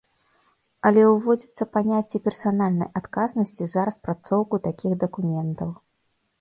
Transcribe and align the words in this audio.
Але 0.89 1.01
ўводзіцца 1.07 1.67
паняцце 1.75 2.17
персанальнай 2.29 2.89
адказнасці 3.01 3.63
за 3.77 3.87
распрацоўку 3.93 4.55
такіх 4.67 4.99
дакументаў. 5.07 5.69